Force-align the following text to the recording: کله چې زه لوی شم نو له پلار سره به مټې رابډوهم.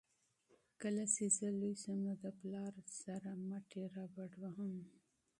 کله 0.81 1.03
چې 1.13 1.23
زه 1.37 1.47
لوی 1.59 1.73
شم 1.81 1.97
نو 2.05 2.13
له 2.23 2.29
پلار 2.39 2.73
سره 3.01 3.29
به 3.37 3.41
مټې 3.49 3.83
رابډوهم. 3.95 4.73